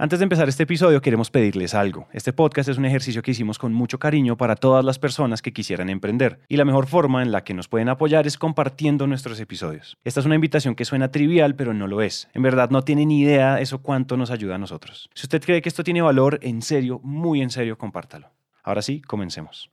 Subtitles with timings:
[0.00, 2.08] Antes de empezar este episodio queremos pedirles algo.
[2.14, 5.52] Este podcast es un ejercicio que hicimos con mucho cariño para todas las personas que
[5.52, 9.38] quisieran emprender y la mejor forma en la que nos pueden apoyar es compartiendo nuestros
[9.40, 9.98] episodios.
[10.02, 12.30] Esta es una invitación que suena trivial pero no lo es.
[12.32, 15.10] En verdad no tiene ni idea eso cuánto nos ayuda a nosotros.
[15.12, 18.30] Si usted cree que esto tiene valor, en serio, muy en serio, compártalo.
[18.62, 19.70] Ahora sí, comencemos.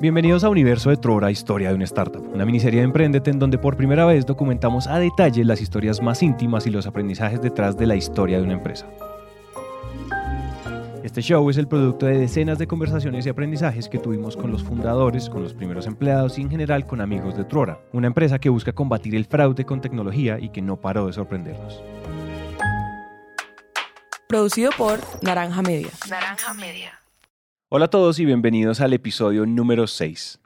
[0.00, 3.58] Bienvenidos a Universo de Trora, Historia de una Startup, una miniserie de Emprendete en donde
[3.58, 7.88] por primera vez documentamos a detalle las historias más íntimas y los aprendizajes detrás de
[7.88, 8.86] la historia de una empresa.
[11.02, 14.62] Este show es el producto de decenas de conversaciones y aprendizajes que tuvimos con los
[14.62, 18.50] fundadores, con los primeros empleados y en general con amigos de Trora, una empresa que
[18.50, 21.82] busca combatir el fraude con tecnología y que no paró de sorprendernos.
[24.28, 25.88] Producido por Naranja Media.
[26.08, 26.98] Naranja Media.
[27.70, 30.40] Hola a todos y bienvenidos al episodio número 6.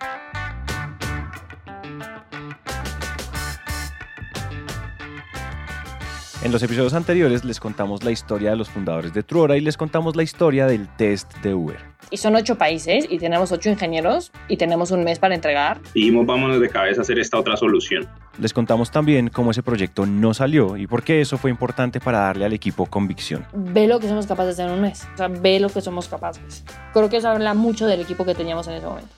[6.45, 9.77] En los episodios anteriores les contamos la historia de los fundadores de Truora y les
[9.77, 11.78] contamos la historia del test de Uber.
[12.11, 15.80] Y son ocho países y tenemos ocho ingenieros y tenemos un mes para entregar.
[15.94, 18.08] Dijimos, vámonos de cabeza a hacer esta otra solución.
[18.39, 22.19] Les contamos también cómo ese proyecto no salió y por qué eso fue importante para
[22.19, 23.47] darle al equipo convicción.
[23.55, 25.06] Ve lo que somos capaces de hacer en un mes.
[25.14, 26.64] O sea, ve lo que somos capaces.
[26.92, 29.14] Creo que eso habla mucho del equipo que teníamos en ese momento.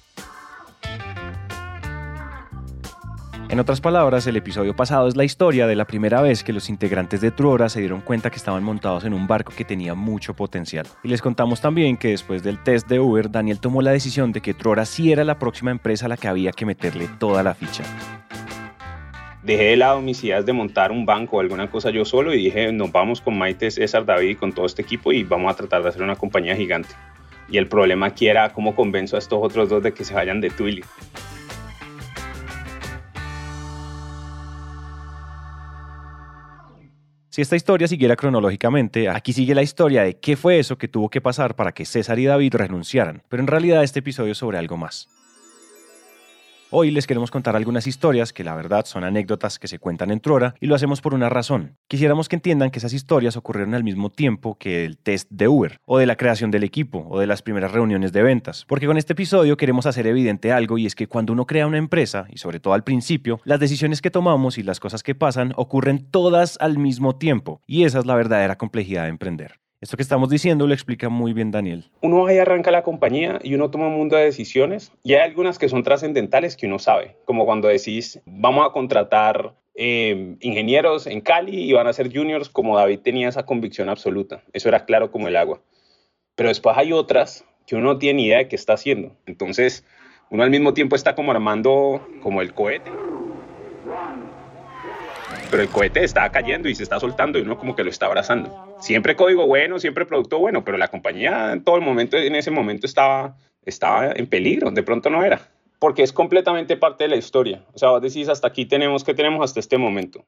[3.54, 6.68] En otras palabras, el episodio pasado es la historia de la primera vez que los
[6.68, 10.34] integrantes de Truora se dieron cuenta que estaban montados en un barco que tenía mucho
[10.34, 10.88] potencial.
[11.04, 14.40] Y les contamos también que después del test de Uber, Daniel tomó la decisión de
[14.40, 17.54] que Truora sí era la próxima empresa a la que había que meterle toda la
[17.54, 17.84] ficha.
[19.44, 22.38] Dejé de lado mis ideas de montar un banco o alguna cosa yo solo y
[22.38, 25.56] dije, nos vamos con Maite, César, David y con todo este equipo y vamos a
[25.56, 26.96] tratar de hacer una compañía gigante.
[27.48, 30.40] Y el problema aquí era cómo convenzo a estos otros dos de que se vayan
[30.40, 30.84] de Twilio.
[37.34, 41.10] Si esta historia siguiera cronológicamente, aquí sigue la historia de qué fue eso que tuvo
[41.10, 44.56] que pasar para que César y David renunciaran, pero en realidad este episodio es sobre
[44.56, 45.08] algo más.
[46.76, 50.18] Hoy les queremos contar algunas historias que la verdad son anécdotas que se cuentan en
[50.18, 51.76] Trora y lo hacemos por una razón.
[51.86, 55.78] Quisiéramos que entiendan que esas historias ocurrieron al mismo tiempo que el test de Uber,
[55.84, 58.64] o de la creación del equipo, o de las primeras reuniones de ventas.
[58.66, 61.78] Porque con este episodio queremos hacer evidente algo y es que cuando uno crea una
[61.78, 65.52] empresa, y sobre todo al principio, las decisiones que tomamos y las cosas que pasan
[65.54, 67.60] ocurren todas al mismo tiempo.
[67.68, 69.60] Y esa es la verdadera complejidad de emprender.
[69.84, 71.84] Esto que estamos diciendo lo explica muy bien Daniel.
[72.00, 75.58] Uno ahí arranca la compañía y uno toma un mundo de decisiones y hay algunas
[75.58, 81.20] que son trascendentales que uno sabe, como cuando decís, vamos a contratar eh, ingenieros en
[81.20, 84.42] Cali y van a ser juniors, como David tenía esa convicción absoluta.
[84.54, 85.60] Eso era claro como el agua.
[86.34, 89.14] Pero después hay otras que uno no tiene idea de qué está haciendo.
[89.26, 89.84] Entonces,
[90.30, 92.90] uno al mismo tiempo está como armando como el cohete
[95.54, 98.06] pero el cohete está cayendo y se está soltando y uno como que lo está
[98.06, 98.74] abrazando.
[98.80, 102.50] Siempre código bueno, siempre producto bueno, pero la compañía en todo el momento, en ese
[102.50, 105.48] momento estaba, estaba en peligro, de pronto no era,
[105.78, 107.62] porque es completamente parte de la historia.
[107.72, 110.24] O sea, vos decís, hasta aquí tenemos, ¿qué tenemos hasta este momento?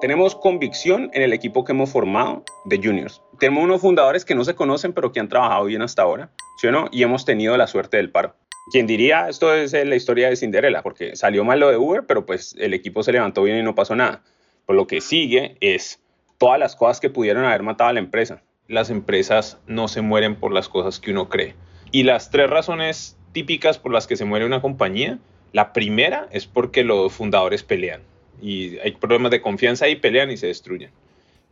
[0.00, 3.20] Tenemos convicción en el equipo que hemos formado de juniors.
[3.40, 6.68] Tenemos unos fundadores que no se conocen, pero que han trabajado bien hasta ahora, ¿sí
[6.68, 6.86] o no?
[6.92, 8.36] Y hemos tenido la suerte del paro.
[8.70, 12.26] Quien diría, esto es la historia de Cinderella, porque salió mal lo de Uber, pero
[12.26, 14.22] pues el equipo se levantó bien y no pasó nada.
[14.64, 16.00] Por lo que sigue es
[16.38, 18.42] todas las cosas que pudieron haber matado a la empresa.
[18.66, 21.54] Las empresas no se mueren por las cosas que uno cree.
[21.92, 25.18] Y las tres razones típicas por las que se muere una compañía,
[25.52, 28.02] la primera es porque los fundadores pelean.
[28.42, 30.90] Y hay problemas de confianza y pelean y se destruyen.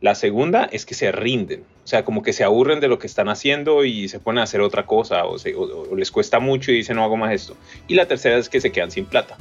[0.05, 3.07] La segunda es que se rinden, o sea, como que se aburren de lo que
[3.07, 5.35] están haciendo y se ponen a hacer otra cosa o,
[5.95, 7.57] les cuesta mucho y dicen no hago más esto.
[7.87, 9.35] Y la tercera es que se quedan sin plata.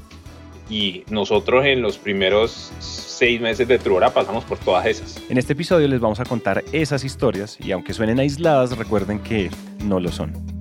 [0.70, 5.20] Y nosotros en los primeros seis meses de Truora pasamos por todas esas.
[5.28, 9.50] En este episodio les vamos a contar esas historias y aunque suenen aisladas, recuerden que
[9.84, 10.53] no lo son.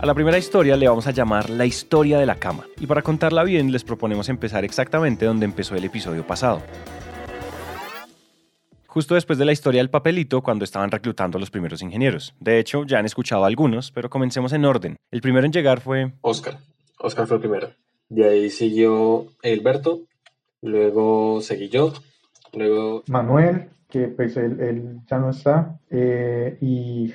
[0.00, 2.66] A la primera historia le vamos a llamar la historia de la cama.
[2.78, 6.62] Y para contarla bien les proponemos empezar exactamente donde empezó el episodio pasado.
[8.86, 12.32] Justo después de la historia del papelito, cuando estaban reclutando a los primeros ingenieros.
[12.38, 14.96] De hecho, ya han escuchado algunos, pero comencemos en orden.
[15.10, 16.12] El primero en llegar fue...
[16.20, 16.58] Oscar.
[17.00, 17.70] Oscar fue el primero.
[18.08, 20.02] De ahí siguió Hilberto,
[20.62, 21.92] luego seguí yo,
[22.52, 23.02] luego...
[23.08, 27.12] Manuel, que pues él, ya no está, eh, y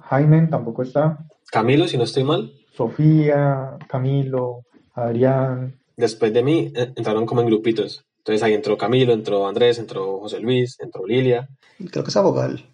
[0.00, 1.26] Jaime tampoco está.
[1.50, 2.52] Camilo, si no estoy mal.
[2.76, 4.64] Sofía, Camilo,
[4.94, 5.78] Adrián.
[5.96, 8.04] Después de mí eh, entraron como en grupitos.
[8.18, 11.48] Entonces ahí entró Camilo, entró Andrés, entró José Luis, entró Lilia.
[11.90, 12.64] Creo que es vocal.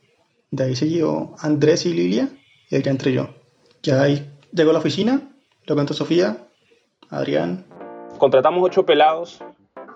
[0.51, 2.31] De ahí siguió Andrés y Lilia
[2.71, 3.29] y ahí ya entré yo.
[3.83, 5.31] Ya ahí llegó a la oficina,
[5.67, 6.49] luego entró Sofía,
[7.11, 7.67] Adrián.
[8.19, 9.41] contratamos ocho pelados,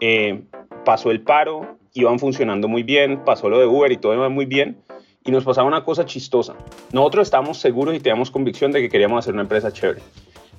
[0.00, 0.44] eh,
[0.84, 4.44] pasó el paro, iban funcionando muy bien, pasó lo de Uber y todo iba muy
[4.44, 4.82] bien.
[5.26, 6.54] Y nos pasaba una cosa chistosa.
[6.92, 10.00] Nosotros estábamos seguros y teníamos convicción de que queríamos hacer una empresa chévere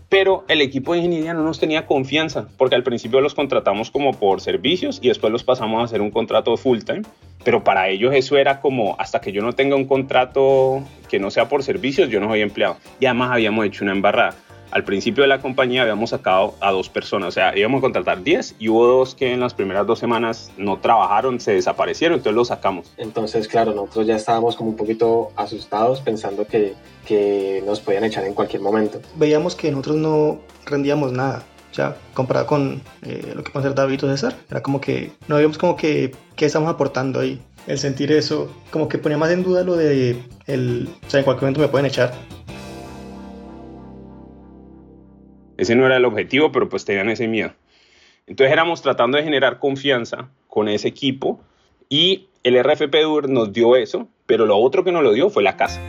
[0.09, 4.13] pero el equipo de ingeniería no nos tenía confianza, porque al principio los contratamos como
[4.13, 7.01] por servicios y después los pasamos a hacer un contrato full time,
[7.43, 11.29] pero para ellos eso era como, hasta que yo no tenga un contrato que no
[11.29, 12.77] sea por servicios, yo no soy empleado.
[12.99, 14.35] Y además habíamos hecho una embarrada
[14.71, 18.23] al principio de la compañía habíamos sacado a dos personas, o sea, íbamos a contratar
[18.23, 22.35] 10 y hubo dos que en las primeras dos semanas no trabajaron, se desaparecieron, entonces
[22.35, 22.91] los sacamos.
[22.97, 26.73] Entonces, claro, nosotros ya estábamos como un poquito asustados pensando que,
[27.05, 28.99] que nos podían echar en cualquier momento.
[29.15, 31.43] Veíamos que nosotros no rendíamos nada.
[31.73, 35.35] Ya, comparado con eh, lo que puede hacer David o César, era como que no
[35.35, 37.39] veíamos como que qué estamos aportando ahí.
[37.67, 40.17] El sentir eso, como que ponía más en duda lo de
[40.47, 42.13] el, o sea, en cualquier momento me pueden echar.
[45.57, 47.51] Ese no era el objetivo, pero pues tenían ese miedo.
[48.27, 51.39] Entonces éramos tratando de generar confianza con ese equipo
[51.89, 55.43] y el RFP DUR nos dio eso, pero lo otro que nos lo dio fue
[55.43, 55.81] la casa.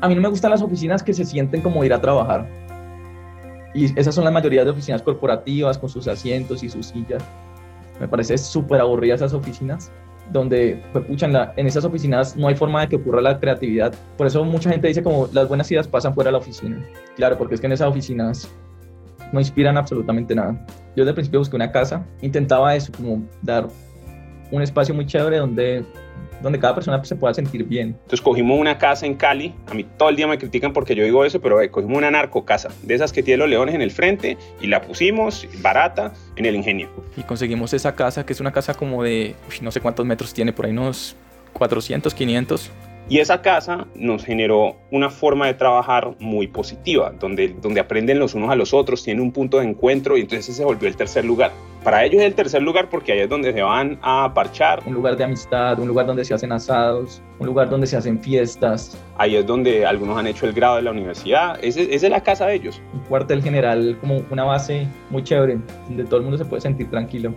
[0.00, 2.48] A mí no me gustan las oficinas que se sienten como ir a trabajar.
[3.74, 7.22] Y esas son la mayoría de oficinas corporativas con sus asientos y sus sillas.
[8.00, 9.90] Me parece súper aburridas esas oficinas
[10.30, 13.94] donde, pues, pucha, en, en, esas oficinas no hay forma de que ocurra la creatividad.
[14.16, 16.84] Por eso mucha gente dice como las buenas ideas pasan fuera de la oficina.
[17.16, 18.50] Claro, porque es que en esas oficinas
[19.32, 20.52] no inspiran absolutamente nada.
[20.96, 23.68] Yo desde el principio busqué una casa, intentaba eso, como dar
[24.50, 25.84] un espacio muy chévere donde
[26.40, 27.88] donde cada persona se pueda sentir bien.
[27.88, 31.04] Entonces cogimos una casa en Cali, a mí todo el día me critican porque yo
[31.04, 33.90] digo eso, pero cogimos una narco casa, de esas que tiene los leones en el
[33.90, 36.88] frente, y la pusimos barata en el ingenio.
[37.16, 40.52] Y conseguimos esa casa, que es una casa como de, no sé cuántos metros tiene,
[40.52, 41.16] por ahí unos
[41.52, 42.70] 400, 500.
[43.10, 48.34] Y esa casa nos generó una forma de trabajar muy positiva, donde, donde aprenden los
[48.34, 51.24] unos a los otros, tienen un punto de encuentro y entonces se volvió el tercer
[51.24, 51.52] lugar.
[51.88, 54.82] Para ellos es el tercer lugar porque ahí es donde se van a parchar.
[54.84, 58.20] Un lugar de amistad, un lugar donde se hacen asados, un lugar donde se hacen
[58.20, 59.02] fiestas.
[59.16, 61.58] Ahí es donde algunos han hecho el grado de la universidad.
[61.62, 62.82] Esa es la casa de ellos.
[62.92, 66.90] Un cuartel general como una base muy chévere, donde todo el mundo se puede sentir
[66.90, 67.32] tranquilo.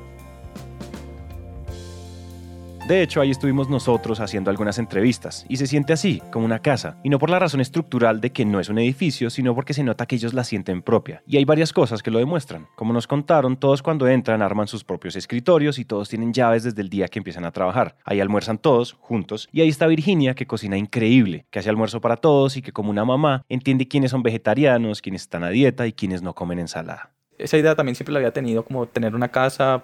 [2.92, 6.98] De hecho, ahí estuvimos nosotros haciendo algunas entrevistas y se siente así, como una casa,
[7.06, 9.82] y no por la razón estructural de que no es un edificio, sino porque se
[9.82, 11.24] nota que ellos la sienten propia.
[11.26, 12.68] Y hay varias cosas que lo demuestran.
[12.76, 16.82] Como nos contaron, todos cuando entran arman sus propios escritorios y todos tienen llaves desde
[16.82, 17.96] el día que empiezan a trabajar.
[18.04, 22.18] Ahí almuerzan todos, juntos, y ahí está Virginia, que cocina increíble, que hace almuerzo para
[22.18, 25.94] todos y que como una mamá entiende quiénes son vegetarianos, quiénes están a dieta y
[25.94, 27.12] quiénes no comen ensalada.
[27.38, 29.82] Esa idea también siempre la había tenido, como tener una casa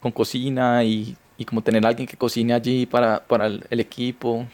[0.00, 4.46] con cocina y y como tener alguien que cocine allí para, para el, equipo.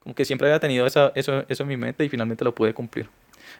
[0.00, 3.08] Como que siempre había tenido eso, eso en mi mente y finalmente lo pude cumplir.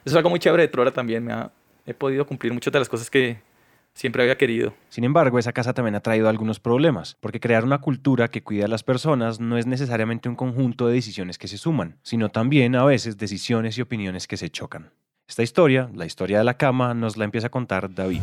[0.05, 1.23] Eso es algo muy chévere de Trora también.
[1.23, 1.51] Me ha,
[1.85, 3.37] he podido cumplir muchas de las cosas que
[3.93, 4.73] siempre había querido.
[4.89, 8.65] Sin embargo, esa casa también ha traído algunos problemas, porque crear una cultura que cuida
[8.65, 12.75] a las personas no es necesariamente un conjunto de decisiones que se suman, sino también
[12.75, 14.91] a veces decisiones y opiniones que se chocan.
[15.27, 18.21] Esta historia, la historia de la cama, nos la empieza a contar David.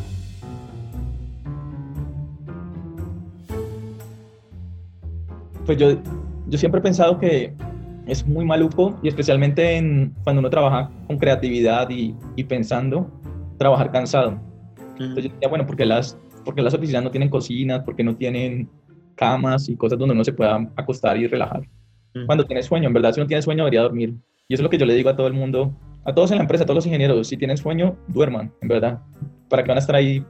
[5.68, 5.98] Pues yo,
[6.46, 7.52] yo siempre he pensado que
[8.06, 13.06] es muy maluco y especialmente en, cuando uno trabaja con creatividad y, y pensando,
[13.58, 14.40] trabajar cansado.
[14.98, 18.70] Entonces yo decía, bueno, porque las, porque las oficinas no tienen cocinas, porque no tienen
[19.14, 21.60] camas y cosas donde uno se pueda acostar y relajar.
[22.24, 24.14] Cuando tiene sueño, en verdad, si uno tiene sueño debería dormir.
[24.48, 26.38] Y eso es lo que yo le digo a todo el mundo, a todos en
[26.38, 29.02] la empresa, a todos los ingenieros, si tienen sueño, duerman, en verdad.
[29.50, 30.24] ¿Para que van a estar ahí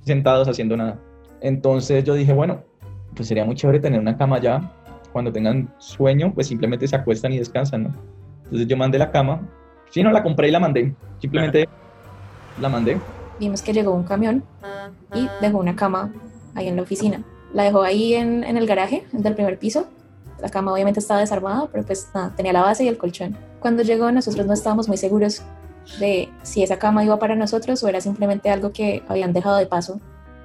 [0.00, 1.00] sentados haciendo nada?
[1.40, 2.64] Entonces yo dije, bueno,
[3.14, 4.72] pues sería muy chévere tener una cama ya.
[5.12, 7.94] Cuando tengan sueño, pues simplemente se acuestan y descansan, ¿no?
[8.44, 9.48] Entonces yo mandé la cama.
[9.90, 10.94] Sí, no, la compré y la mandé.
[11.20, 11.68] Simplemente
[12.60, 12.98] la mandé.
[13.38, 14.44] Vimos que llegó un camión
[15.14, 16.12] y dejó una cama
[16.54, 17.22] ahí en la oficina.
[17.52, 19.86] La dejó ahí en, en el garaje del primer piso.
[20.40, 23.36] La cama obviamente estaba desarmada, pero pues nada, tenía la base y el colchón.
[23.60, 25.42] Cuando llegó nosotros no estábamos muy seguros
[26.00, 29.66] de si esa cama iba para nosotros o era simplemente algo que habían dejado de
[29.66, 30.00] paso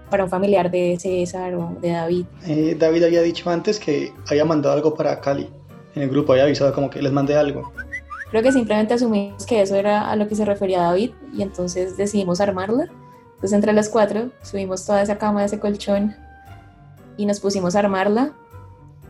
[0.10, 2.26] para un familiar de César o de David.
[2.46, 5.50] Eh, David había dicho antes que había mandado algo para Cali.
[5.96, 7.72] En el grupo había avisado como que les mandé algo.
[8.30, 11.98] Creo que simplemente asumimos que eso era a lo que se refería David y entonces
[11.98, 12.88] decidimos armarla.
[13.36, 16.16] Entonces entre los cuatro subimos toda esa cama, ese colchón
[17.18, 18.34] y nos pusimos a armarla.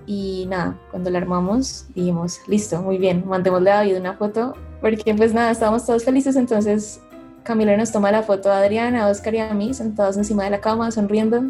[0.05, 5.13] Y nada, cuando la armamos dijimos, listo, muy bien, mandémosle a David una foto porque
[5.13, 7.01] pues nada, estábamos todos felices, entonces
[7.49, 10.51] Camila nos toma la foto a Adriana, a Oscar y a mí sentados encima de
[10.51, 11.41] la cama, sonriendo.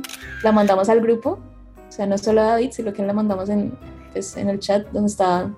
[0.46, 1.42] La mandamos al grupo,
[1.90, 3.78] o sea, no solo a David, sino que la mandamos en,
[4.14, 5.54] pues, en el chat donde estaba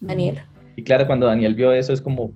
[0.00, 0.42] Daniel.
[0.76, 2.30] Y claro, cuando Daniel vio eso es como...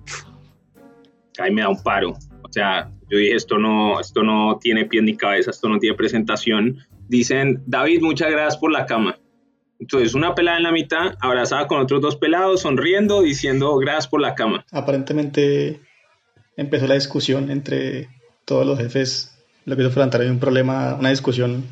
[1.37, 2.13] Ahí me da un paro.
[2.41, 5.95] O sea, Yo dije, esto no, esto no tiene pie ni cabeza, esto no tiene
[5.95, 6.79] presentación.
[7.09, 9.19] Dicen, David, muchas gracias por la cama.
[9.77, 14.19] Entonces, una pelada en la mitad, abrazada con otros dos pelados, sonriendo, diciendo, gracias por
[14.19, 14.65] la cama.
[14.71, 15.79] Aparentemente
[16.59, 18.09] empezó la discusión entre
[18.45, 19.37] todos los jefes.
[19.65, 21.63] Lo que hizo fue levantar un problema, una discusión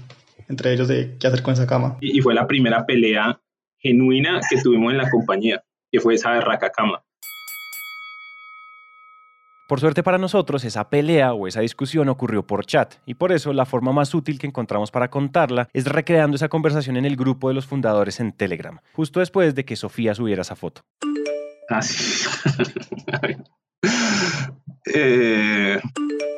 [0.48, 1.98] entre ellos de qué hacer con esa cama.
[2.00, 3.40] Y, y fue la primera pelea
[3.80, 7.04] genuina que tuvimos en la compañía, que fue esa berraca cama.
[9.68, 13.52] Por suerte para nosotros, esa pelea o esa discusión ocurrió por chat, y por eso
[13.52, 17.50] la forma más útil que encontramos para contarla es recreando esa conversación en el grupo
[17.50, 20.84] de los fundadores en Telegram, justo después de que Sofía subiera esa foto.
[21.68, 22.30] Así.
[24.94, 25.80] eh,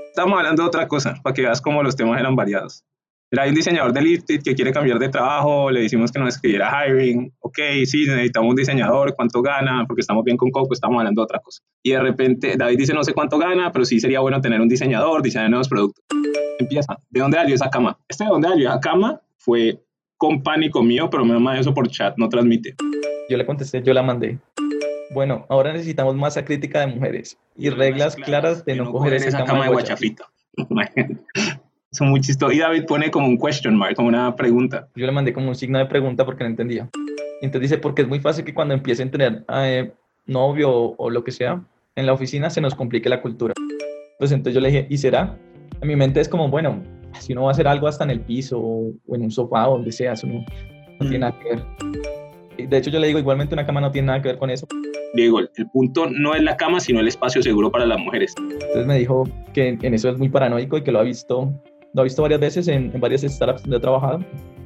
[0.09, 2.83] estamos hablando de otra cosa, para que veas cómo los temas eran variados.
[3.31, 6.71] Era un diseñador de Lifted que quiere cambiar de trabajo, le decimos que nos escribiera
[6.71, 9.85] hiring, ok, sí, necesitamos un diseñador, ¿cuánto gana?
[9.85, 11.61] Porque estamos bien con Coco, estamos hablando de otra cosa.
[11.83, 14.67] Y de repente David dice no sé cuánto gana, pero sí sería bueno tener un
[14.67, 16.03] diseñador, diseñar nuevos productos.
[16.57, 17.99] Empieza, ¿de dónde salió esa cama?
[18.07, 19.79] Este de dónde salió esa cama fue
[20.17, 22.75] con pánico mío, pero menos mal eso por chat no transmite.
[23.29, 24.39] Yo le contesté, yo la mandé.
[25.11, 29.65] Bueno, ahora necesitamos masa crítica de mujeres y reglas claras de no coger esa cama
[29.65, 30.25] de guachafita.
[31.91, 32.53] Son muy chistosos.
[32.53, 34.87] Y David pone como un question mark, como una pregunta.
[34.95, 36.87] Yo le mandé como un signo de pregunta porque no entendía.
[37.41, 39.91] Entonces dice, porque es muy fácil que cuando empiecen a tener eh,
[40.27, 41.63] novio o, o, lo que sea
[41.95, 43.55] en la oficina se nos complique la cultura.
[44.19, 45.35] Pues entonces yo le dije, ¿y será?
[45.81, 46.83] En mi mente es como, bueno,
[47.19, 49.77] si uno va a hacer algo hasta en el piso o, en un sofá o
[49.77, 50.45] donde sea, eso no,
[50.99, 52.67] no tiene nada que ver.
[52.69, 54.67] De hecho yo le digo, igualmente una cama no tiene nada que ver con eso.
[55.13, 58.33] Diego, el punto no es la cama, sino el espacio seguro para las mujeres.
[58.37, 59.23] Entonces me dijo
[59.53, 61.51] que en eso es muy paranoico y que lo ha visto
[61.93, 64.23] lo ha visto varias veces en, en, varias startups donde he trabajado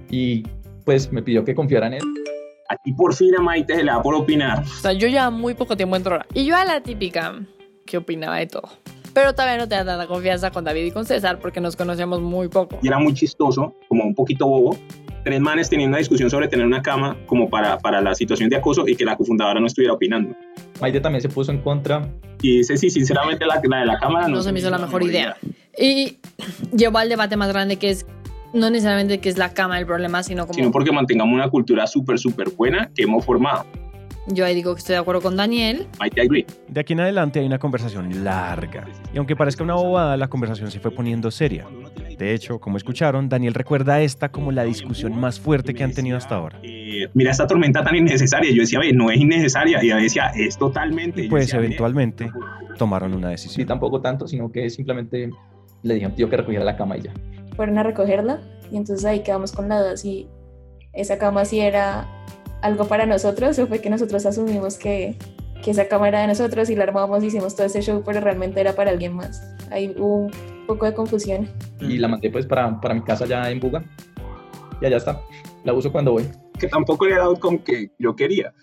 [0.09, 0.43] y
[0.85, 2.03] pues me pidió que confiara en él.
[2.69, 4.63] A ti por fin a Maite se le da por opinar.
[4.63, 6.25] O sea, yo ya muy poco tiempo en Trora.
[6.33, 7.39] Y yo a la típica
[7.85, 8.69] que opinaba de todo.
[9.13, 12.47] Pero todavía no tenía tanta confianza con David y con César porque nos conocíamos muy
[12.47, 12.79] poco.
[12.81, 14.75] Y era muy chistoso, como un poquito bobo.
[15.23, 18.57] Tres manes teniendo una discusión sobre tener una cama como para, para la situación de
[18.57, 20.35] acoso y que la cofundadora no estuviera opinando.
[20.81, 22.09] Maite también se puso en contra.
[22.41, 24.77] Y dice, sí, sinceramente la, la de la cama no, no se me hizo la
[24.77, 25.37] mejor idea.
[25.77, 26.17] Y
[26.75, 28.05] llevó al debate más grande que es
[28.53, 30.53] no necesariamente que es la cama el problema, sino como...
[30.53, 33.65] Sino porque mantengamos una cultura súper, súper buena que hemos formado.
[34.27, 35.87] Yo ahí digo que estoy de acuerdo con Daniel.
[35.99, 36.45] I agree.
[36.69, 38.85] De aquí en adelante hay una conversación larga.
[39.13, 41.65] Y aunque parezca una bobada, la conversación se fue poniendo seria.
[42.17, 46.17] De hecho, como escucharon, Daniel recuerda esta como la discusión más fuerte que han tenido
[46.17, 46.59] hasta ahora.
[46.63, 48.51] Eh, mira esta tormenta tan innecesaria.
[48.51, 49.83] Yo decía, no es innecesaria.
[49.83, 51.23] Y ella decía, es totalmente.
[51.23, 52.31] Y pues decía, eventualmente
[52.77, 53.55] tomaron una decisión.
[53.55, 55.29] Sí, tampoco tanto, sino que simplemente
[55.83, 57.13] le dije a un tío que recogiera la cama y ya.
[57.55, 58.39] Fueron a recogerla
[58.71, 60.27] y entonces ahí quedamos con la duda si
[60.93, 62.07] esa cama sí era
[62.61, 65.17] algo para nosotros o fue que nosotros asumimos que,
[65.63, 68.21] que esa cama era de nosotros y la armamos y hicimos todo ese show, pero
[68.21, 69.43] realmente era para alguien más.
[69.69, 70.31] Ahí hubo un
[70.65, 71.49] poco de confusión.
[71.79, 73.83] Y la mandé pues para, para mi casa ya en Buga
[74.81, 75.21] y allá está.
[75.63, 76.29] La uso cuando voy.
[76.59, 78.53] Que tampoco era el outcome que yo quería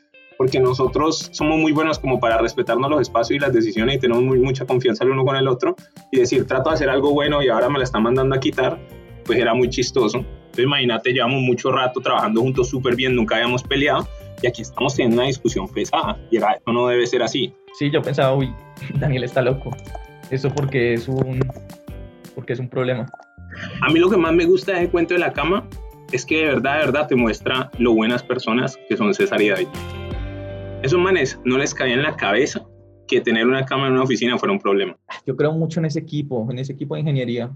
[0.40, 4.23] porque nosotros somos muy buenos como para respetarnos los espacios y las decisiones y tenemos
[4.23, 5.76] muy, mucha confianza el uno con el otro
[6.11, 8.80] y decir, trato de hacer algo bueno y ahora me la están mandando a quitar,
[9.26, 10.21] pues era muy chistoso.
[10.21, 14.09] Entonces imagínate, llevamos mucho rato trabajando juntos súper bien, nunca habíamos peleado
[14.40, 17.52] y aquí estamos teniendo una discusión pesada y era, esto no debe ser así.
[17.78, 18.50] Sí, yo pensaba, uy,
[18.95, 19.76] Daniel está loco.
[20.30, 21.40] Eso porque es un,
[22.34, 23.06] porque es un problema.
[23.82, 25.68] A mí lo que más me gusta de cuento de la cama
[26.12, 29.49] es que de verdad, de verdad te muestra lo buenas personas que son César y
[29.49, 29.68] David.
[30.82, 32.66] Esos manes no les cabía en la cabeza
[33.06, 34.96] que tener una cama en una oficina fuera un problema.
[35.26, 37.50] Yo creo mucho en ese equipo, en ese equipo de ingeniería.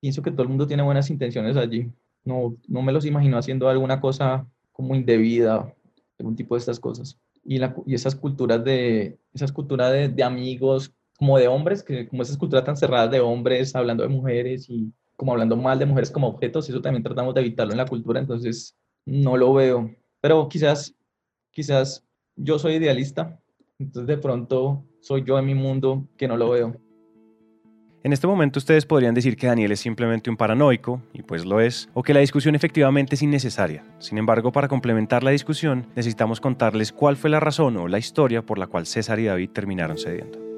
[0.00, 1.90] Pienso que todo el mundo tiene buenas intenciones allí.
[2.24, 5.74] No, no me los imagino haciendo alguna cosa como indebida,
[6.18, 7.18] algún tipo de estas cosas.
[7.44, 12.08] Y, la, y esas culturas de, esas culturas de, de amigos, como de hombres, que
[12.08, 15.84] como esas culturas tan cerradas de hombres hablando de mujeres y como hablando mal de
[15.84, 18.74] mujeres como objetos, eso también tratamos de evitarlo en la cultura, entonces
[19.04, 19.94] no lo veo.
[20.22, 20.94] Pero quizás,
[21.50, 22.02] quizás
[22.36, 23.38] yo soy idealista,
[23.78, 26.74] entonces de pronto soy yo en mi mundo que no lo veo.
[28.02, 31.60] En este momento ustedes podrían decir que Daniel es simplemente un paranoico, y pues lo
[31.60, 33.84] es, o que la discusión efectivamente es innecesaria.
[33.98, 38.40] Sin embargo, para complementar la discusión, necesitamos contarles cuál fue la razón o la historia
[38.40, 40.49] por la cual César y David terminaron cediendo.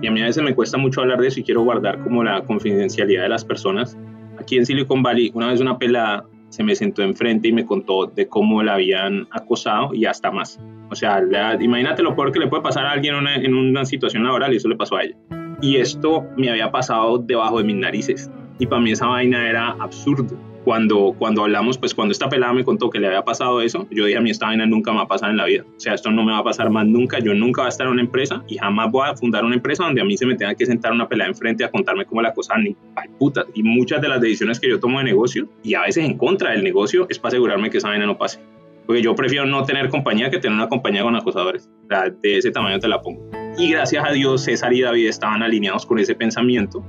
[0.00, 2.22] Y a mí a veces me cuesta mucho hablar de eso y quiero guardar como
[2.22, 3.96] la confidencialidad de las personas.
[4.38, 8.06] Aquí en Silicon Valley, una vez una pelada se me sentó enfrente y me contó
[8.06, 10.58] de cómo la habían acosado y hasta más.
[10.90, 13.54] O sea, la, imagínate lo peor que le puede pasar a alguien en una, en
[13.54, 15.16] una situación laboral y eso le pasó a ella.
[15.60, 18.30] Y esto me había pasado debajo de mis narices.
[18.58, 20.36] Y para mí esa vaina era absurdo.
[20.64, 24.04] Cuando, cuando hablamos, pues cuando esta pelada me contó que le había pasado eso, yo
[24.04, 25.64] dije a mí esta vaina nunca me va a pasar en la vida.
[25.76, 27.18] O sea, esto no me va a pasar más nunca.
[27.18, 29.84] Yo nunca voy a estar en una empresa y jamás voy a fundar una empresa
[29.84, 32.32] donde a mí se me tenga que sentar una pelada enfrente a contarme cómo la
[32.32, 33.44] cosa ni ay, puta.
[33.54, 36.52] Y muchas de las decisiones que yo tomo de negocio y a veces en contra
[36.52, 38.40] del negocio es para asegurarme que esa vaina no pase.
[38.86, 41.68] Porque yo prefiero no tener compañía que tener una compañía con acosadores.
[41.84, 43.30] O sea, de ese tamaño te la pongo.
[43.58, 46.82] Y gracias a Dios, César y David estaban alineados con ese pensamiento.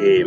[0.00, 0.24] Eh,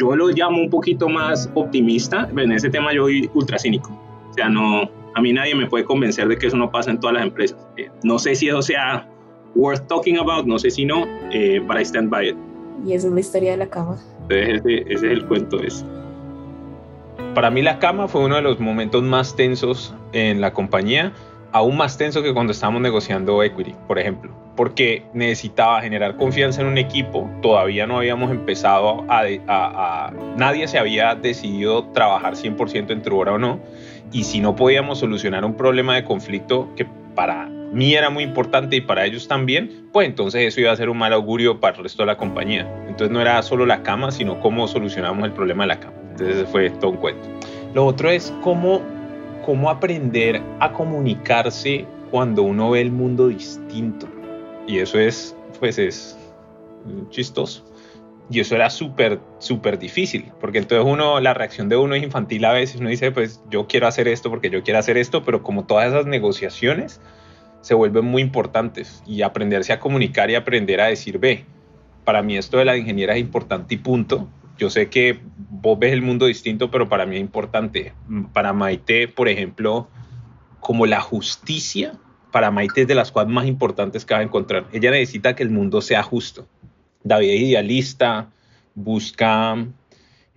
[0.00, 3.90] yo lo llamo un poquito más optimista, en ese tema yo soy ultra cínico.
[4.30, 7.00] O sea, no, a mí nadie me puede convencer de que eso no pasa en
[7.00, 7.58] todas las empresas.
[7.76, 9.06] Eh, no sé si eso sea
[9.54, 12.36] worth talking about, no sé si no, eh, but I stand by it.
[12.86, 13.98] Y esa es la historia de la cama.
[14.22, 15.84] Entonces ese, ese es el cuento ese.
[17.34, 21.12] Para mí la cama fue uno de los momentos más tensos en la compañía,
[21.52, 26.66] aún más tenso que cuando estábamos negociando equity, por ejemplo, porque necesitaba generar confianza en
[26.66, 32.90] un equipo, todavía no habíamos empezado a, a, a nadie se había decidido trabajar 100%
[32.90, 33.58] en Trubora o no,
[34.12, 38.76] y si no podíamos solucionar un problema de conflicto que para mí era muy importante
[38.76, 41.84] y para ellos también, pues entonces eso iba a ser un mal augurio para el
[41.84, 42.70] resto de la compañía.
[42.86, 45.96] Entonces no era solo la cama, sino cómo solucionamos el problema de la cama.
[46.10, 47.26] Entonces ese fue todo un cuento.
[47.72, 48.82] Lo otro es cómo,
[49.42, 54.19] cómo aprender a comunicarse cuando uno ve el mundo distinto.
[54.66, 56.18] Y eso es, pues es
[57.10, 57.64] chistoso.
[58.30, 62.44] Y eso era súper, súper difícil, porque entonces uno, la reacción de uno es infantil
[62.44, 65.42] a veces, uno dice, pues yo quiero hacer esto porque yo quiero hacer esto, pero
[65.42, 67.00] como todas esas negociaciones
[67.60, 71.44] se vuelven muy importantes y aprenderse a comunicar y aprender a decir, ve,
[72.04, 74.28] para mí esto de la ingeniería es importante y punto.
[74.58, 77.94] Yo sé que vos ves el mundo distinto, pero para mí es importante.
[78.32, 79.88] Para Maite, por ejemplo,
[80.60, 81.94] como la justicia,
[82.30, 84.66] para Maite es de las cosas más importantes que va a encontrar.
[84.72, 86.46] Ella necesita que el mundo sea justo.
[87.02, 88.28] David es idealista,
[88.74, 89.56] busca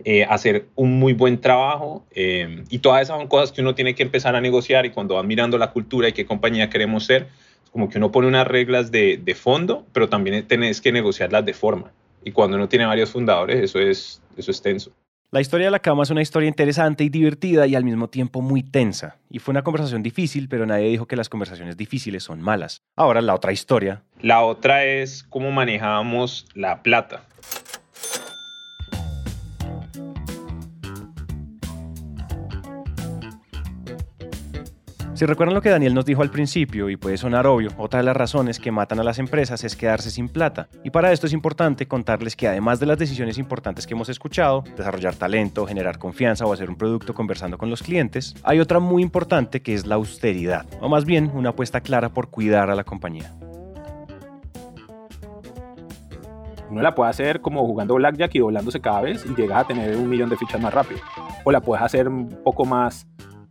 [0.04, 3.94] eh, hacer un muy buen trabajo eh, y todas esas son cosas que uno tiene
[3.94, 7.28] que empezar a negociar y cuando va mirando la cultura y qué compañía queremos ser,
[7.72, 11.54] como que uno pone unas reglas de, de fondo, pero también tenés que negociarlas de
[11.54, 11.92] forma.
[12.24, 14.92] Y cuando uno tiene varios fundadores, eso es, eso es tenso.
[15.34, 18.40] La historia de la cama es una historia interesante y divertida y al mismo tiempo
[18.40, 19.16] muy tensa.
[19.28, 22.82] Y fue una conversación difícil, pero nadie dijo que las conversaciones difíciles son malas.
[22.94, 24.04] Ahora, la otra historia.
[24.20, 27.24] La otra es cómo manejábamos la plata.
[35.14, 38.04] Si recuerdan lo que Daniel nos dijo al principio, y puede sonar obvio, otra de
[38.04, 40.66] las razones que matan a las empresas es quedarse sin plata.
[40.82, 44.64] Y para esto es importante contarles que además de las decisiones importantes que hemos escuchado,
[44.76, 49.04] desarrollar talento, generar confianza o hacer un producto conversando con los clientes, hay otra muy
[49.04, 52.82] importante que es la austeridad, o más bien una apuesta clara por cuidar a la
[52.82, 53.32] compañía.
[56.70, 59.96] Uno la puede hacer como jugando blackjack y doblándose cada vez y llegas a tener
[59.96, 60.98] un millón de fichas más rápido.
[61.44, 63.06] O la puedes hacer un poco más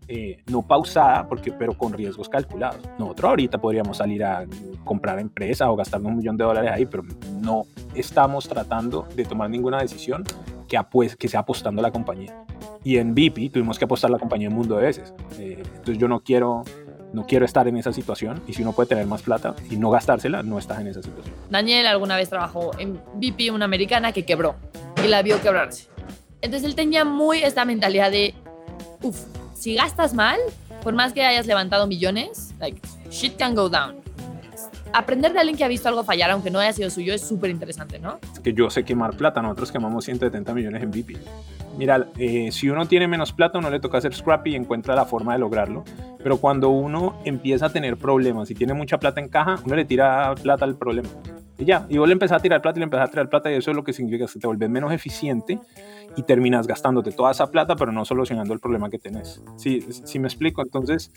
[0.08, 2.80] eh, no pausada, porque, pero con riesgos calculados.
[3.00, 4.46] Nosotros ahorita podríamos salir a
[4.84, 7.04] comprar empresa o gastar un millón de dólares ahí, pero
[7.42, 10.24] no estamos tratando de tomar ninguna decisión
[10.68, 12.36] que, apues, que sea apostando a la compañía.
[12.84, 15.14] Y en VIP tuvimos que apostar a la compañía un mundo de veces.
[15.40, 16.64] Eh, entonces yo no quiero,
[17.14, 19.90] no quiero estar en esa situación y si uno puede tener más plata y no
[19.90, 21.34] gastársela, no estás en esa situación.
[21.50, 24.56] Daniel alguna vez trabajó en VIP, una americana que quebró
[25.04, 25.88] y la vio quebrarse.
[26.42, 28.34] Entonces él tenía muy esta mentalidad de,
[29.02, 29.33] uff,
[29.64, 30.38] si gastas mal,
[30.84, 33.96] por más que hayas levantado millones, like, shit can go down.
[34.92, 37.50] Aprender de alguien que ha visto algo fallar, aunque no haya sido suyo, es súper
[37.50, 38.20] interesante, ¿no?
[38.34, 41.18] Es que yo sé quemar plata, nosotros quemamos 170 millones en VIP.
[41.78, 45.06] Mira, eh, si uno tiene menos plata, uno le toca hacer scrappy y encuentra la
[45.06, 45.86] forma de lograrlo.
[46.22, 49.86] Pero cuando uno empieza a tener problemas y tiene mucha plata en caja, uno le
[49.86, 51.08] tira plata al problema.
[51.58, 53.52] Y ya, y vos le empezás a tirar plata y le empezás a tirar plata
[53.52, 55.60] y eso es lo que significa que te vuelves menos eficiente
[56.16, 59.42] y terminas gastándote toda esa plata, pero no solucionando el problema que tenés.
[59.58, 60.62] ¿Sí, sí me explico?
[60.64, 61.12] Entonces,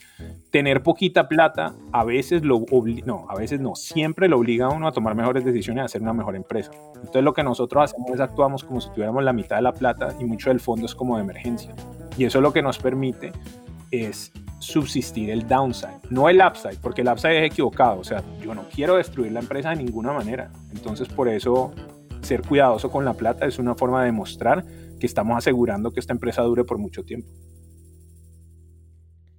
[0.51, 2.65] tener poquita plata a veces lo
[3.05, 6.03] no, a veces no, siempre lo obliga a uno a tomar mejores decisiones a hacer
[6.03, 6.71] una mejor empresa.
[6.97, 10.15] Entonces, lo que nosotros hacemos es actuamos como si tuviéramos la mitad de la plata
[10.21, 11.75] y mucho del fondo es como de emergencia.
[12.19, 13.33] Y eso lo que nos permite
[14.05, 18.01] es subsistir el downside, no el upside, porque el upside es equivocado.
[18.01, 20.51] O sea, yo no quiero destruir la empresa de ninguna manera.
[20.75, 21.73] Entonces, por eso
[22.23, 24.65] ser cuidadoso con la plata es una forma de demostrar
[24.99, 27.29] que estamos asegurando que esta empresa dure por mucho tiempo.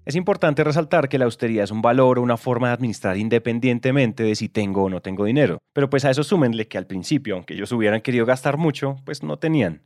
[0.05, 4.23] Es importante resaltar que la austeridad es un valor o una forma de administrar independientemente
[4.23, 5.57] de si tengo o no tengo dinero.
[5.73, 9.21] Pero pues a eso súmenle que al principio, aunque ellos hubieran querido gastar mucho, pues
[9.21, 9.81] no tenían.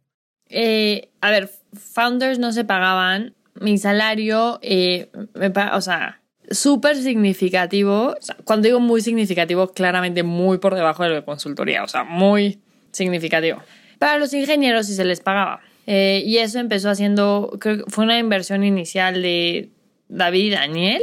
[0.47, 3.33] Eh, a ver, founders no se pagaban.
[3.59, 8.15] Mi salario, eh, me o sea, súper significativo.
[8.17, 11.83] O sea, cuando digo muy significativo, claramente muy por debajo de de consultoría.
[11.83, 12.59] O sea, muy
[12.91, 13.61] significativo.
[13.99, 15.61] Para los ingenieros sí se les pagaba.
[15.87, 19.69] Eh, y eso empezó haciendo, creo que fue una inversión inicial de
[20.09, 21.01] David y Daniel,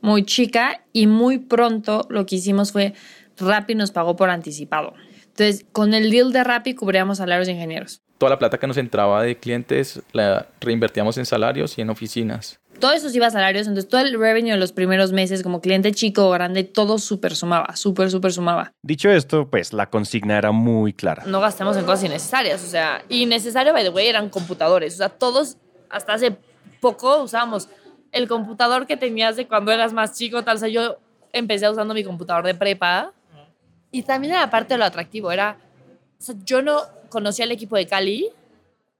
[0.00, 2.94] muy chica, y muy pronto lo que hicimos fue
[3.38, 4.94] Rappi nos pagó por anticipado.
[5.38, 8.02] Entonces, con el deal de Rappi cubríamos salarios de ingenieros.
[8.18, 12.58] Toda la plata que nos entraba de clientes la reinvertíamos en salarios y en oficinas.
[12.80, 15.92] Todo eso iba a salarios, entonces todo el revenue de los primeros meses, como cliente
[15.92, 18.72] chico o grande, todo súper sumaba, súper, súper sumaba.
[18.82, 21.22] Dicho esto, pues la consigna era muy clara.
[21.24, 24.94] No gastamos en cosas innecesarias, o sea, innecesario, by the way, eran computadores.
[24.94, 25.56] O sea, todos,
[25.88, 26.36] hasta hace
[26.80, 27.68] poco usábamos
[28.10, 30.56] el computador que tenías de cuando eras más chico, tal.
[30.56, 30.98] O sea, yo
[31.32, 33.12] empecé usando mi computador de prepa
[33.90, 35.30] y también era parte de lo atractivo.
[35.32, 35.56] Era,
[36.18, 38.28] o sea, yo no conocía al equipo de Cali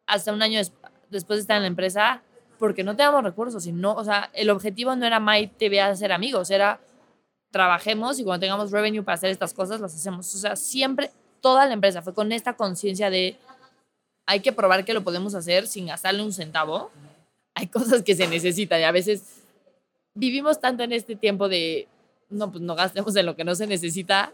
[0.07, 0.73] hasta un año des-
[1.11, 2.23] después de estar en la empresa
[2.59, 3.67] porque no teníamos recursos.
[3.67, 6.81] Y no, o sea, el objetivo no era Mike TV a ser amigos, era
[7.51, 10.35] trabajemos y cuando tengamos revenue para hacer estas cosas, las hacemos.
[10.35, 13.37] O sea, siempre, toda la empresa fue con esta conciencia de
[14.27, 16.91] hay que probar que lo podemos hacer sin gastarle un centavo.
[17.55, 19.23] Hay cosas que se necesitan y a veces
[20.15, 21.89] vivimos tanto en este tiempo de
[22.29, 24.33] no, pues no gastemos en lo que no se necesita,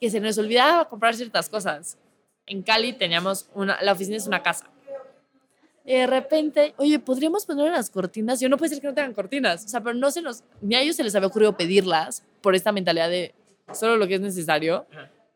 [0.00, 1.98] que se nos olvidaba comprar ciertas cosas.
[2.46, 4.70] En Cali teníamos una, la oficina es una casa.
[5.84, 8.40] Y de repente, oye, podríamos poner las cortinas.
[8.40, 9.64] Yo no puede ser que no tengan cortinas.
[9.64, 12.56] O sea, pero no se nos, ni a ellos se les había ocurrido pedirlas por
[12.56, 13.34] esta mentalidad de
[13.72, 14.86] solo lo que es necesario.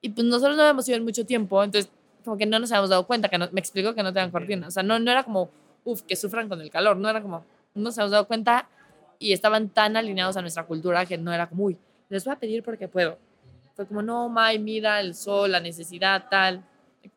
[0.01, 1.90] Y pues nosotros no habíamos ido en mucho tiempo, entonces
[2.25, 4.68] como que no nos habíamos dado cuenta, que no, me explico que no tengan cortinas.
[4.68, 5.51] O sea, no, no era como,
[5.85, 6.96] uff, que sufran con el calor.
[6.96, 7.44] No era como,
[7.75, 8.68] no nos habíamos dado cuenta
[9.20, 11.77] y estaban tan alineados a nuestra cultura que no era como, uy,
[12.09, 13.18] les voy a pedir porque puedo.
[13.81, 16.62] Fue como, no, May, mira el sol, la necesidad, tal.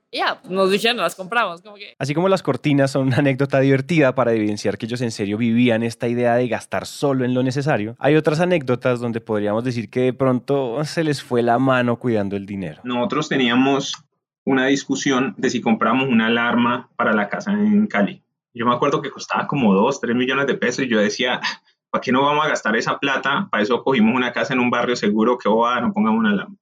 [0.09, 1.61] Y ya, pues, nos dijeron, las compramos.
[1.61, 5.11] Como que, Así como las cortinas son una anécdota divertida para evidenciar que ellos en
[5.11, 9.65] serio vivían esta idea de gastar solo en lo necesario, hay otras anécdotas donde podríamos
[9.65, 12.79] decir que de pronto se les fue la mano cuidando el dinero.
[12.85, 13.95] Nosotros teníamos
[14.45, 18.23] una discusión de si compramos una alarma para la casa en Cali.
[18.53, 21.41] Yo me acuerdo que costaba como 2, 3 millones de pesos y yo decía,
[21.93, 23.47] ¿para qué no vamos a gastar esa plata?
[23.51, 26.55] Para eso cogimos una casa en un barrio seguro, que va, no pongamos una alarma.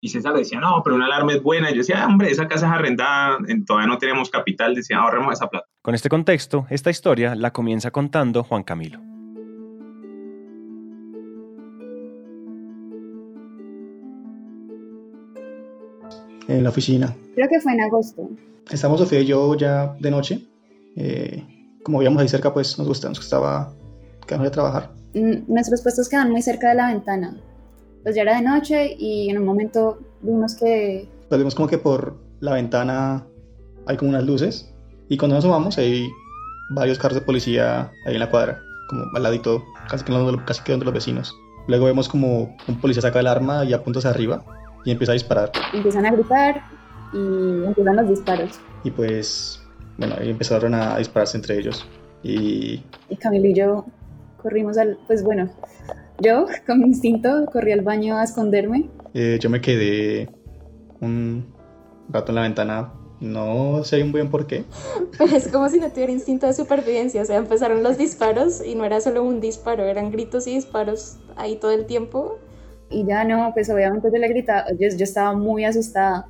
[0.00, 1.68] Y César decía, no, pero una alarma es buena.
[1.70, 4.74] Y yo decía, "Ah, hombre, esa casa es arrendada, en- todavía no teníamos capital.
[4.74, 5.66] Decía, ahorremos esa plata.
[5.82, 8.98] Con este contexto, esta historia la comienza contando Juan Camilo.
[16.48, 17.14] en la oficina.
[17.34, 18.28] Creo que fue en agosto.
[18.70, 20.40] Estamos Sofía y yo ya de noche.
[20.96, 21.44] eh,
[21.82, 23.72] como vivíamos ahí cerca, pues nos gustaba, nos gustaba
[24.26, 24.90] quedarnos de trabajar.
[25.14, 27.36] Nuestros puestos quedan muy cerca de la ventana.
[28.02, 31.78] Pues ya era de noche y en un momento vimos que Pues vimos como que
[31.78, 33.26] por la ventana
[33.86, 34.72] hay como unas luces.
[35.08, 36.06] Y cuando nos asomamos hay
[36.70, 40.62] varios carros de policía ahí en la cuadra, como al ladito, casi que donde, casi
[40.62, 41.34] que donde los vecinos.
[41.68, 44.44] Luego vemos como un policía saca el arma y apunta hacia arriba
[44.84, 45.52] y empieza a disparar.
[45.72, 46.62] empiezan a gritar
[47.12, 48.60] y empiezan los disparos.
[48.84, 49.60] Y pues,
[49.98, 51.84] bueno, ahí empezaron a dispararse entre ellos.
[52.22, 53.86] Y Y Camilo y yo
[54.46, 55.50] corrimos al, pues bueno,
[56.20, 58.88] yo con mi instinto corrí al baño a esconderme.
[59.12, 60.28] eh, yo me quedé
[61.00, 61.52] un
[62.08, 62.92] rato en la ventana.
[63.18, 64.64] No sé muy bien por qué.
[65.34, 68.84] Es como si no tuviera instinto de supervivencia, o sea, empezaron los disparos y no
[68.84, 72.38] era solo un disparo, eran gritos y disparos ahí todo el tiempo.
[72.88, 76.28] Y ya no, pues obviamente yo le gritaba, yo, yo estaba muy asustada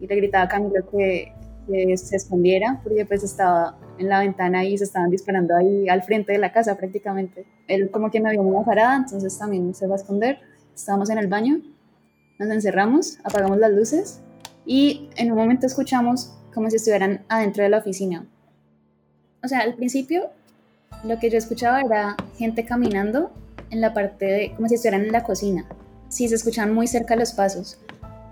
[0.00, 1.32] y le gritaba a Camilo que,
[1.66, 6.02] que se escondiera porque pues estaba en la ventana y se estaban disparando ahí al
[6.02, 7.44] frente de la casa prácticamente.
[7.66, 10.38] Él como que me vio muy azarada, entonces también se va a esconder.
[10.74, 11.60] Estábamos en el baño,
[12.38, 14.20] nos encerramos, apagamos las luces
[14.64, 18.26] y en un momento escuchamos como si estuvieran adentro de la oficina.
[19.42, 20.30] O sea, al principio
[21.04, 23.30] lo que yo escuchaba era gente caminando
[23.70, 25.66] en la parte de, como si estuvieran en la cocina.
[26.08, 27.78] Sí, se escuchaban muy cerca los pasos.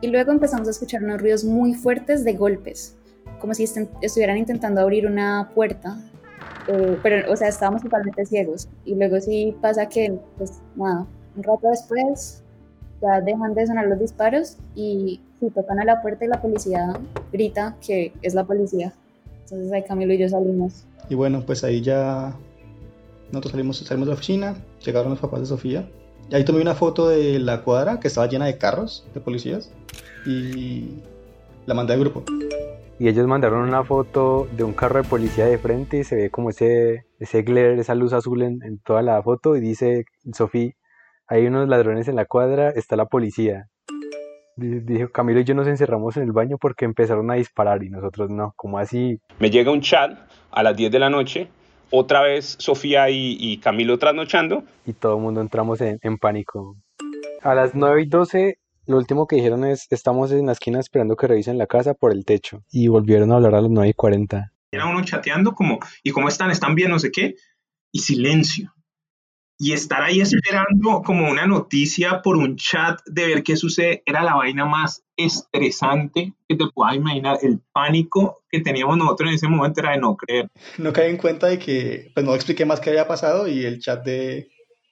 [0.01, 2.97] Y luego empezamos a escuchar unos ruidos muy fuertes de golpes,
[3.41, 3.65] como si
[4.01, 5.99] estuvieran intentando abrir una puerta.
[6.69, 8.69] Eh, pero, o sea, estábamos totalmente ciegos.
[8.85, 12.43] Y luego sí pasa que, pues nada, un rato después
[13.03, 16.99] ya dejan de sonar los disparos y sí, tocan a la puerta y la policía
[17.33, 18.93] grita que es la policía.
[19.43, 20.87] Entonces ahí Camilo y yo salimos.
[21.09, 22.35] Y bueno, pues ahí ya
[23.31, 25.89] nosotros salimos, salimos de la oficina, llegaron los papás de Sofía.
[26.31, 29.71] Y ahí tomé una foto de la cuadra que estaba llena de carros de policías
[30.27, 31.03] y
[31.67, 32.25] la mandé al grupo.
[32.99, 36.31] Y ellos mandaron una foto de un carro de policía de frente y se ve
[36.31, 40.73] como ese, ese glare, esa luz azul en, en toda la foto y dice, Sofía,
[41.29, 43.67] hay unos ladrones en la cuadra, está la policía.
[44.57, 47.91] Di- Dijo, Camilo y yo nos encerramos en el baño porque empezaron a disparar y
[47.91, 49.21] nosotros no, como así?
[49.39, 50.19] Me llega un chat
[50.51, 51.49] a las 10 de la noche,
[51.91, 54.63] otra vez Sofía y, y Camilo trasnochando.
[54.87, 56.77] Y todo el mundo entramos en, en pánico.
[57.43, 61.17] A las 9 y 12, lo último que dijeron es, estamos en la esquina esperando
[61.17, 62.63] que revisen la casa por el techo.
[62.71, 64.53] Y volvieron a hablar a las 9 y 40.
[64.71, 66.51] Era uno chateando como, ¿y cómo están?
[66.51, 66.91] ¿Están bien?
[66.91, 67.35] No sé qué.
[67.93, 68.73] Y silencio.
[69.59, 74.23] Y estar ahí esperando como una noticia por un chat de ver qué sucede era
[74.23, 77.39] la vaina más estresante que te puedas imaginar.
[77.41, 80.51] El pánico que teníamos nosotros en ese momento era de no creer.
[80.77, 83.81] No caí en cuenta de que, pues no expliqué más qué había pasado y el
[83.81, 84.51] chat de,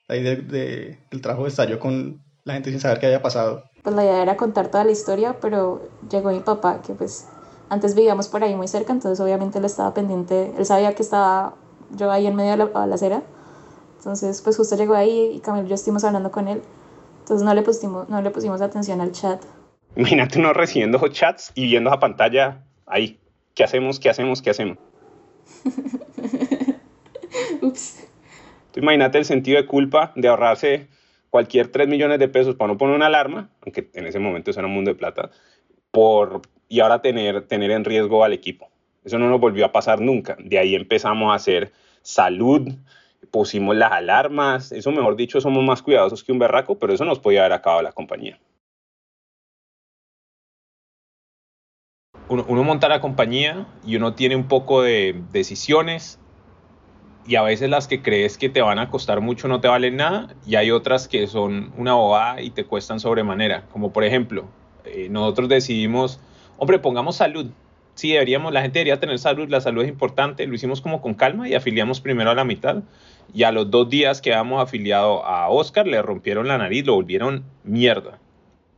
[0.09, 3.65] ahí de, de, del trabajo estalló con la gente sin saber qué había pasado.
[3.83, 7.27] Pues la idea era contar toda la historia, pero llegó mi papá, que pues
[7.69, 11.55] antes vivíamos por ahí muy cerca, entonces obviamente él estaba pendiente, él sabía que estaba
[11.97, 13.23] yo ahí en medio de la, la acera
[14.05, 16.61] entonces, pues justo llegó ahí y Camilo y yo estuvimos hablando con él.
[17.21, 19.43] Entonces no le pusimos, no le pusimos atención al chat.
[19.97, 23.19] Imagínate uno recibiendo chats y viendo esa pantalla ahí.
[23.55, 23.99] ¿Qué hacemos?
[23.99, 24.43] ¿Qué hacemos?
[24.43, 24.77] ¿Qué hacemos?
[27.63, 28.07] Ups.
[28.73, 30.89] Tú imagínate el sentido de culpa de ahorrarse
[31.35, 34.61] cualquier 3 millones de pesos para no poner una alarma, aunque en ese momento eso
[34.61, 35.33] era un mundo de plata,
[35.91, 38.71] por, y ahora tener, tener en riesgo al equipo.
[39.03, 40.37] Eso no nos volvió a pasar nunca.
[40.39, 42.75] De ahí empezamos a hacer salud,
[43.33, 47.19] pusimos las alarmas, eso mejor dicho, somos más cuidadosos que un berraco, pero eso nos
[47.19, 48.39] podía haber acabado la compañía.
[52.29, 56.21] Uno, uno monta la compañía y uno tiene un poco de decisiones
[57.27, 59.97] y a veces las que crees que te van a costar mucho no te valen
[59.97, 64.47] nada y hay otras que son una bobada y te cuestan sobremanera, como por ejemplo,
[64.85, 66.21] eh, nosotros decidimos,
[66.59, 67.47] hombre, pongamos salud,
[67.95, 71.15] sí deberíamos, la gente debería tener salud, la salud es importante, lo hicimos como con
[71.15, 72.83] calma y afiliamos primero a la mitad
[73.33, 76.95] y a los dos días que habíamos afiliado a Oscar le rompieron la nariz, lo
[76.95, 78.19] volvieron mierda.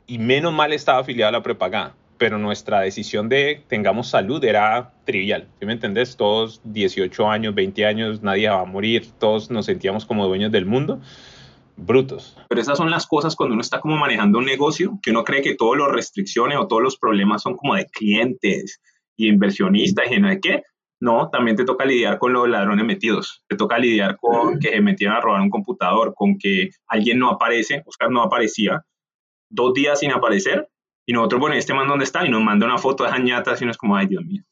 [0.06, 4.92] Y menos mal estaba afiliado a la prepagada, pero nuestra decisión de tengamos salud era
[5.05, 6.16] trivial, ¿sí me entendés?
[6.16, 10.66] Todos 18 años, 20 años, nadie va a morir, todos nos sentíamos como dueños del
[10.66, 11.00] mundo
[11.79, 12.38] brutos.
[12.48, 15.42] Pero esas son las cosas cuando uno está como manejando un negocio, que uno cree
[15.42, 18.81] que todas las restricciones o todos los problemas son como de clientes,
[19.16, 20.62] y inversionistas y no sé qué.
[21.00, 23.42] No, también te toca lidiar con los ladrones metidos.
[23.48, 27.31] Te toca lidiar con que se metieron a robar un computador, con que alguien no
[27.31, 28.83] aparece, Oscar no aparecía,
[29.50, 30.68] dos días sin aparecer,
[31.07, 32.27] y nosotros, bueno, este man dónde está?
[32.27, 34.42] Y nos manda una foto de jañatas y uno es como, ay, Dios mío.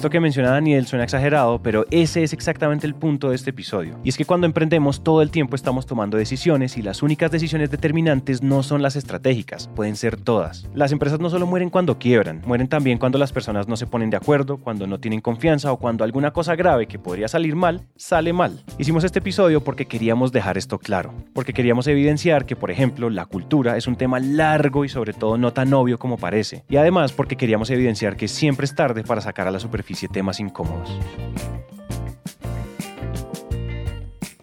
[0.00, 4.00] Esto que menciona Daniel suena exagerado, pero ese es exactamente el punto de este episodio.
[4.02, 7.70] Y es que cuando emprendemos todo el tiempo estamos tomando decisiones y las únicas decisiones
[7.70, 10.66] determinantes no son las estratégicas, pueden ser todas.
[10.72, 14.08] Las empresas no solo mueren cuando quiebran, mueren también cuando las personas no se ponen
[14.08, 17.82] de acuerdo, cuando no tienen confianza o cuando alguna cosa grave que podría salir mal,
[17.94, 18.64] sale mal.
[18.78, 23.26] Hicimos este episodio porque queríamos dejar esto claro, porque queríamos evidenciar que, por ejemplo, la
[23.26, 26.64] cultura es un tema largo y sobre todo no tan obvio como parece.
[26.70, 29.60] Y además porque queríamos evidenciar que siempre es tarde para sacar a la
[29.90, 30.90] superficie temas incómodos.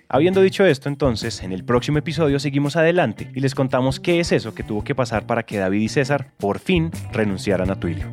[0.10, 4.32] Habiendo dicho esto, entonces, en el próximo episodio seguimos adelante y les contamos qué es
[4.32, 8.08] eso que tuvo que pasar para que David y César por fin renunciaran a Twilio.